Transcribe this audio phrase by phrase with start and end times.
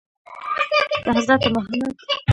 [1.03, 2.15] د حضرت محمد نه مني.